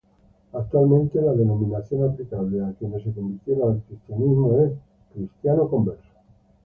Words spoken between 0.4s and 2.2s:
Actualmente, la denominación